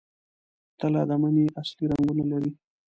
تله 0.79 1.01
د 1.09 1.11
مني 1.21 1.45
اصلي 1.61 1.85
رنګونه 1.91 2.23
لري. 2.31 2.51